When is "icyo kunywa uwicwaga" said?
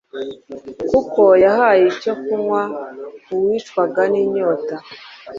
1.93-4.01